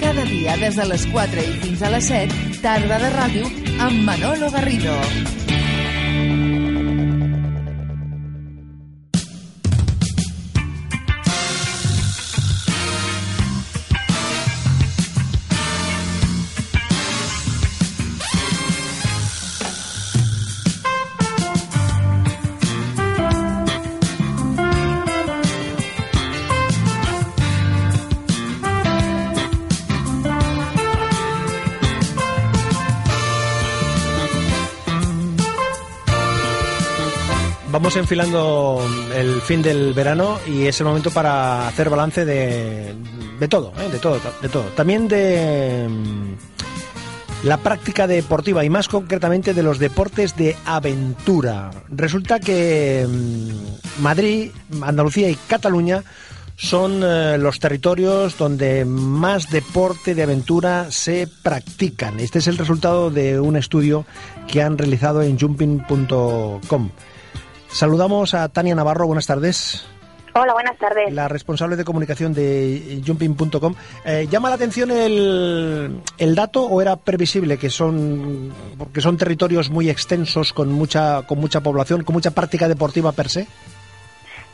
[0.00, 3.52] Cada dia des de les 4 i fins a les 7, tarda de ràdio
[3.84, 4.96] amb Manolo Garrido.
[37.90, 42.94] Vamos enfilando el fin del verano y es el momento para hacer balance de,
[43.40, 43.88] de todo, ¿eh?
[43.90, 44.62] de todo, de todo.
[44.76, 51.72] También de mm, la práctica deportiva y más concretamente de los deportes de aventura.
[51.88, 56.04] Resulta que mm, Madrid, Andalucía y Cataluña
[56.54, 62.20] son eh, los territorios donde más deporte de aventura se practican.
[62.20, 64.06] Este es el resultado de un estudio
[64.46, 66.90] que han realizado en jumping.com.
[67.72, 69.86] Saludamos a Tania Navarro, buenas tardes.
[70.34, 71.12] Hola, buenas tardes.
[71.12, 73.74] La responsable de comunicación de jumping.com.
[74.04, 79.70] Eh, ¿Llama la atención el, el, dato o era previsible que son porque son territorios
[79.70, 83.46] muy extensos con mucha con mucha población, con mucha práctica deportiva per se?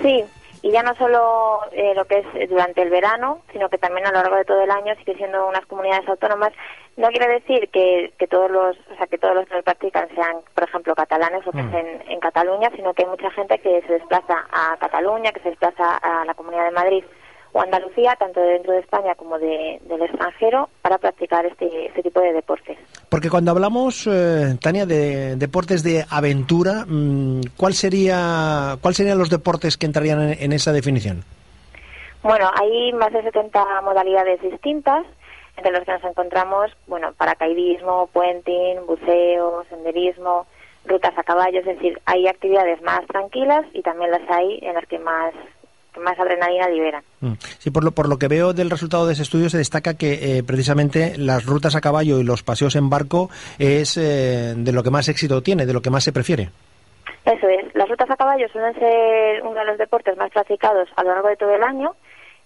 [0.00, 0.24] Sí,
[0.62, 4.12] y ya no solo eh, lo que es durante el verano, sino que también a
[4.12, 6.52] lo largo de todo el año sigue siendo unas comunidades autónomas.
[6.96, 10.08] No quiere decir que, que todos los, o sea, que todos los que lo practican
[10.14, 11.66] sean, por ejemplo, catalanes o que Mm.
[11.66, 15.50] estén en Cataluña, sino que hay mucha gente que se desplaza a Cataluña, que se
[15.50, 17.04] desplaza a la Comunidad de Madrid
[17.52, 22.20] o Andalucía, tanto dentro de España como de- del extranjero, para practicar este, este tipo
[22.20, 22.76] de deportes.
[23.08, 29.30] Porque cuando hablamos, eh, Tania, de deportes de aventura, mm, ¿cuál sería, ¿cuál serían los
[29.30, 31.22] deportes que entrarían en, en esa definición?
[32.22, 35.04] Bueno, hay más de 70 modalidades distintas,
[35.56, 40.46] entre las que nos encontramos, bueno, paracaidismo, puenting, buceo, senderismo,
[40.86, 44.86] rutas a caballo, es decir, hay actividades más tranquilas y también las hay en las
[44.86, 45.32] que más,
[45.92, 47.02] que más adrenalina liberan.
[47.20, 47.32] Mm.
[47.58, 50.38] Sí, por lo, por lo que veo del resultado de ese estudio se destaca que
[50.38, 54.82] eh, precisamente las rutas a caballo y los paseos en barco es eh, de lo
[54.82, 56.50] que más éxito tiene, de lo que más se prefiere.
[57.24, 61.02] Eso es, las rutas a caballo suelen ser uno de los deportes más practicados a
[61.02, 61.94] lo largo de todo el año,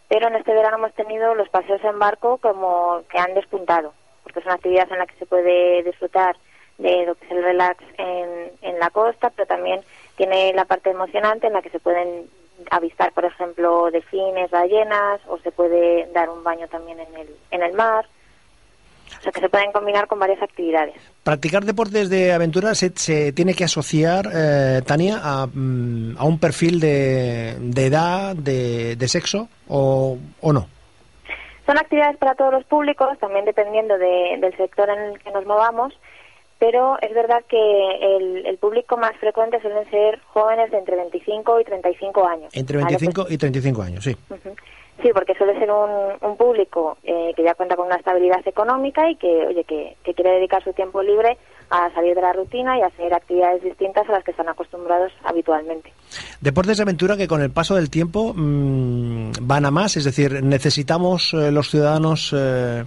[0.08, 3.92] pero en este verano hemos tenido los paseos en barco como que han despuntado,
[4.22, 6.36] porque es una actividad en la que se puede disfrutar
[6.78, 9.80] de lo que es el relax en, en la costa, pero también
[10.16, 12.28] tiene la parte emocionante en la que se pueden
[12.70, 17.62] avistar, por ejemplo, delfines, ballenas, o se puede dar un baño también en el, en
[17.62, 18.06] el mar.
[19.18, 20.94] O sea, que se pueden combinar con varias actividades.
[21.24, 26.38] Practicar deportes de aventura se, se tiene que asociar, eh, Tania, a, mm, a un
[26.38, 30.68] perfil de, de edad, de, de sexo o, o no.
[31.66, 35.44] Son actividades para todos los públicos, también dependiendo de- del sector en el que nos
[35.44, 35.92] movamos,
[36.58, 37.56] pero es verdad que
[38.16, 42.50] el, el público más frecuente suelen ser jóvenes de entre 25 y 35 años.
[42.54, 42.96] Entre ¿vale?
[42.98, 44.16] 25 y 35 años, sí.
[44.28, 44.40] Pues.
[45.02, 49.08] Sí, porque suele ser un, un público eh, que ya cuenta con una estabilidad económica
[49.08, 51.38] y que, oye, que, que quiere dedicar su tiempo libre
[51.70, 55.12] a salir de la rutina y a hacer actividades distintas a las que están acostumbrados
[55.28, 55.92] habitualmente.
[56.40, 60.42] Deportes de aventura que con el paso del tiempo mm, van a más, es decir,
[60.42, 62.84] necesitamos eh, los ciudadanos eh,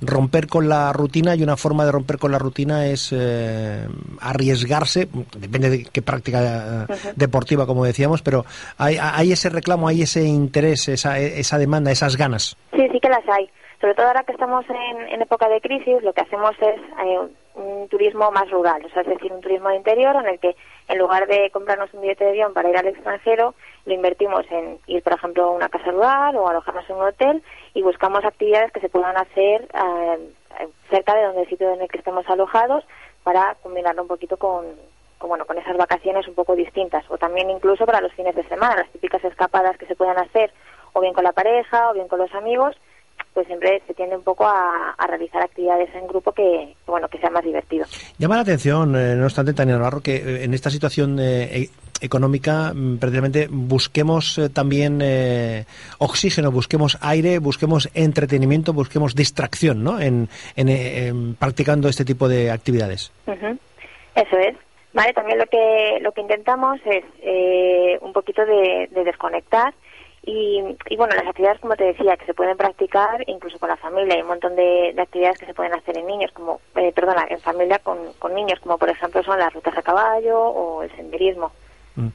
[0.00, 3.86] romper con la rutina y una forma de romper con la rutina es eh,
[4.20, 8.44] arriesgarse, depende de qué práctica eh, deportiva, como decíamos, pero
[8.78, 12.56] hay, hay ese reclamo, hay ese interés, esa, esa demanda, esas ganas.
[12.72, 13.48] Sí, sí que las hay.
[13.80, 17.18] Sobre todo ahora que estamos en, en época de crisis, lo que hacemos es eh,
[17.54, 20.56] un turismo más rural, o sea, es decir, un turismo de interior en el que
[20.88, 23.54] en lugar de comprarnos un billete de avión para ir al extranjero,
[23.86, 27.42] lo invertimos en ir, por ejemplo, a una casa rural o alojarnos en un hotel
[27.72, 31.88] y buscamos actividades que se puedan hacer eh, cerca de donde el sitio en el
[31.88, 32.84] que estemos alojados
[33.22, 34.66] para combinarlo un poquito con,
[35.18, 38.44] con, bueno, con esas vacaciones un poco distintas o también incluso para los fines de
[38.44, 40.52] semana, las típicas escapadas que se puedan hacer
[40.92, 42.76] o bien con la pareja o bien con los amigos,
[43.34, 47.18] pues siempre se tiende un poco a, a realizar actividades en grupo que, bueno, que
[47.18, 47.84] sea más divertido.
[48.16, 51.70] Llama la atención, eh, no obstante, Tania Navarro, que eh, en esta situación eh, e-
[52.00, 55.64] económica, mm, precisamente busquemos eh, también eh,
[55.98, 60.00] oxígeno, busquemos aire, busquemos entretenimiento, busquemos distracción, ¿no?
[60.00, 63.12] En, en, practicando este tipo de actividades.
[63.26, 64.56] Eso es.
[64.92, 67.02] Vale, también lo que lo que intentamos es
[68.00, 69.74] un poquito de desconectar
[70.26, 74.14] y, bueno, las actividades, como te decía, que se pueden practicar incluso con la familia.
[74.14, 77.40] Hay un montón de, actividades que se pueden hacer en niños, como, eh, perdona, en
[77.40, 81.52] familia con, con, niños, como por ejemplo son las rutas a caballo o el senderismo.
[81.96, 82.08] Mm.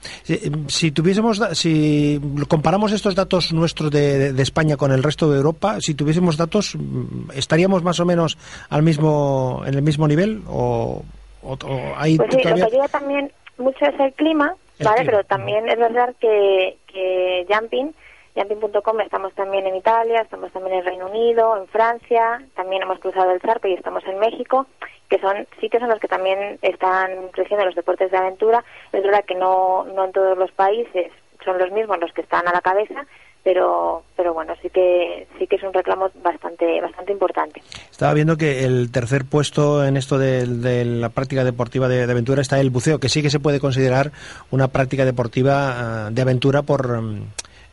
[0.67, 5.79] Si, tuviésemos, si comparamos estos datos nuestros de, de, España con el resto de Europa,
[5.79, 8.37] si tuviésemos datos, mm, ¿estaríamos más o menos
[8.69, 10.41] al mismo, en el mismo nivel?
[10.47, 11.03] ¿O,
[11.43, 11.57] o,
[11.95, 14.53] hay pues sí, lo que ayuda también mucho es el clima,
[14.83, 15.05] ¿vale?
[15.05, 17.93] Pero también es verdad que, que Jumping,
[18.35, 23.31] Jumping.com, estamos también en Italia, estamos también en Reino Unido, en Francia, también hemos cruzado
[23.31, 24.67] el charco y estamos en México,
[25.09, 28.63] que son sitios en los que también están creciendo los deportes de aventura.
[28.91, 31.11] Es verdad que no, no en todos los países
[31.43, 33.05] son los mismos los que están a la cabeza,
[33.43, 37.61] pero pero bueno sí que sí que es un reclamo bastante bastante importante.
[37.89, 42.59] Estaba viendo que el tercer puesto en esto de, la práctica deportiva de, aventura está
[42.59, 44.11] el buceo que sí que se puede considerar
[44.51, 47.21] una práctica deportiva ah, de aventura por mm,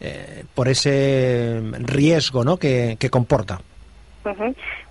[0.00, 2.58] eh, por ese riesgo ¿no?
[2.58, 3.60] que, que comporta.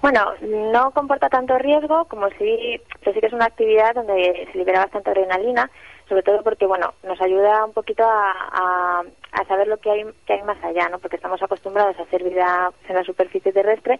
[0.01, 0.25] Bueno,
[0.71, 5.09] no comporta tanto riesgo como si, sí que es una actividad donde se libera bastante
[5.09, 5.69] adrenalina,
[6.07, 9.03] sobre todo porque, bueno, nos ayuda un poquito a, a
[9.45, 10.99] saber lo que hay, que hay más allá, ¿no?
[10.99, 13.99] Porque estamos acostumbrados a hacer vida en la superficie terrestre,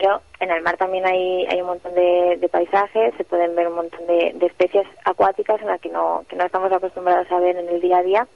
[0.00, 3.74] pero en el mar también hay, hay un montón de, paisajes, se pueden ver un
[3.74, 7.68] montón de, especies acuáticas en las que no, que no estamos acostumbrados a ver en
[7.68, 8.28] el día a día.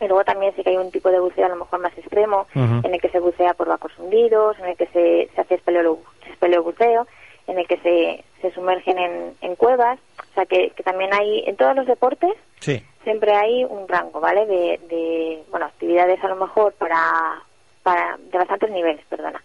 [0.00, 2.46] Y luego también sí que hay un tipo de buceo a lo mejor más extremo,
[2.54, 7.06] en el que se bucea por bacos hundidos, en el que se, se hace espeleobuceo,
[7.46, 9.98] en el que se, se sumergen en, en cuevas.
[10.18, 14.18] O sea que, que también hay, en todos los deportes, sí siempre hay un rango,
[14.18, 14.46] ¿vale?
[14.46, 17.40] De, de bueno, actividades a lo mejor para,
[17.84, 19.40] para, de bastantes niveles, perdona,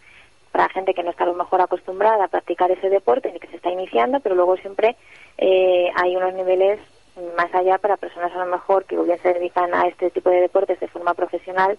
[0.52, 3.50] para gente que no está a lo mejor acostumbrada a practicar ese deporte ni que
[3.50, 4.96] se está iniciando, pero luego siempre
[5.38, 6.80] eh, hay unos niveles
[7.38, 10.42] más allá para personas a lo mejor que bien se dedican a este tipo de
[10.42, 11.78] deportes de forma profesional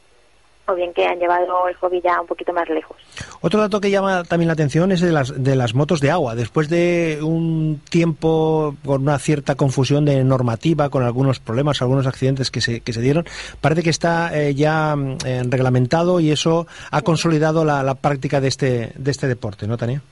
[0.67, 2.97] o bien que han llevado el hobby ya un poquito más lejos.
[3.41, 6.35] Otro dato que llama también la atención es de las, de las motos de agua.
[6.35, 12.51] Después de un tiempo con una cierta confusión de normativa, con algunos problemas, algunos accidentes
[12.51, 13.25] que se, que se dieron,
[13.61, 14.95] parece que está eh, ya
[15.25, 19.77] eh, reglamentado y eso ha consolidado la, la, práctica de este, de este deporte, ¿no,
[19.77, 20.03] Tania?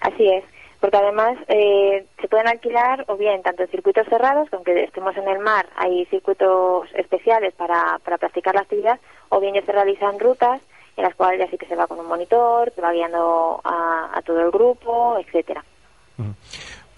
[0.00, 0.44] Así es
[0.80, 5.28] porque además eh, se pueden alquilar o bien tanto en circuitos cerrados, aunque estemos en
[5.28, 8.98] el mar, hay circuitos especiales para, para practicar la actividad,
[9.28, 10.60] o bien ya se realizan rutas
[10.96, 14.20] en las cuales ya sí que se va con un monitor, se va guiando a,
[14.24, 15.64] todo el grupo, etcétera.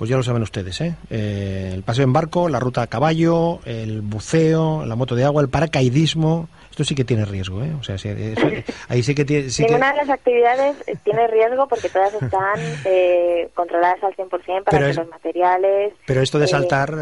[0.03, 0.97] Pues ya lo saben ustedes, ¿eh?
[1.11, 1.71] ¿eh?
[1.75, 5.49] El paseo en barco, la ruta a caballo, el buceo, la moto de agua, el
[5.49, 7.73] paracaidismo, esto sí que tiene riesgo, ¿eh?
[7.79, 7.95] O sea,
[8.89, 9.49] ahí sí que tiene...
[9.49, 14.65] Sí Ninguna de las actividades eh, tiene riesgo porque todas están eh, controladas al 100%
[14.65, 15.93] para que los materiales...
[16.05, 16.93] Pero esto de saltar,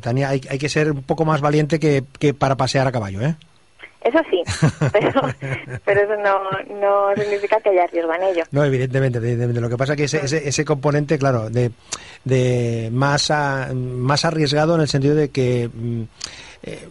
[0.00, 3.20] Tania, hay, hay, que ser un poco más valiente que, que para pasear a caballo,
[3.20, 3.34] ¿eh?
[4.04, 4.42] Eso sí,
[4.92, 5.22] pero,
[5.84, 8.44] pero eso no, no, significa que haya riesgo en ello.
[8.50, 9.62] No, evidentemente, evidentemente.
[9.62, 11.70] Lo que pasa es que ese, ese, ese componente, claro, de,
[12.22, 13.32] de más,
[13.74, 16.02] más arriesgado en el sentido de que mm,
[16.64, 16.88] eh,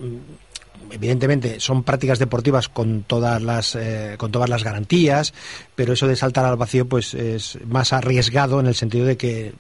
[0.91, 5.33] evidentemente son prácticas deportivas con todas las eh, con todas las garantías,
[5.75, 9.53] pero eso de saltar al vacío pues es más arriesgado en el sentido de que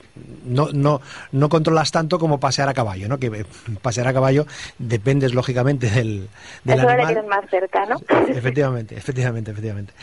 [0.45, 3.19] no no no controlas tanto como pasear a caballo, ¿no?
[3.19, 3.45] Que
[3.81, 4.45] pasear a caballo
[4.77, 6.27] dependes lógicamente del,
[6.63, 7.25] del eso animal.
[7.27, 7.97] más cerca, ¿no?
[8.27, 9.93] Efectivamente, efectivamente, efectivamente.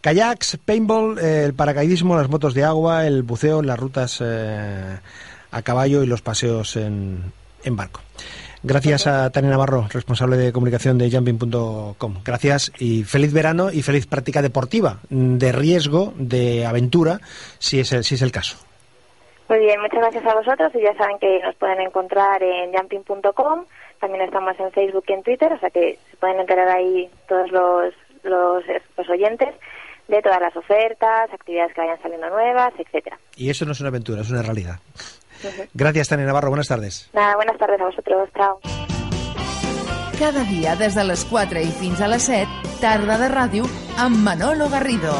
[0.00, 4.98] Kayaks, paintball, eh, el paracaidismo, las motos de agua, el buceo, las rutas eh,
[5.50, 7.32] a caballo y los paseos en,
[7.64, 8.00] en barco.
[8.62, 12.16] Gracias a Tania Navarro, responsable de comunicación de jumping.com.
[12.22, 17.20] Gracias y feliz verano y feliz práctica deportiva, de riesgo, de aventura,
[17.58, 18.58] si es el, si es el caso.
[19.48, 23.64] Muy bien, muchas gracias a vosotros y ya saben que nos pueden encontrar en jumping.com,
[23.98, 27.50] también estamos en Facebook y en Twitter, o sea que se pueden enterar ahí todos
[27.50, 28.62] los, los,
[28.96, 29.54] los oyentes
[30.06, 33.18] de todas las ofertas, actividades que vayan saliendo nuevas, etcétera.
[33.36, 34.80] Y eso no es una aventura, es una realidad.
[35.74, 36.48] Gracias, Tania Navarro.
[36.50, 37.08] Buenas tardes.
[37.12, 38.28] Nada, buenas tardes a vosotros.
[38.36, 38.60] Chao.
[40.18, 43.64] Cada dia des de les 4 i fins a les 7, tarda de ràdio
[43.96, 45.16] amb Manolo Garrido.